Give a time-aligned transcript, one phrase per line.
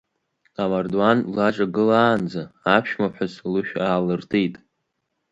[0.63, 2.43] Амардуан длаҿагылаанӡа,
[2.75, 4.55] аԥшәмаԥҳәыс лышә аалыртит.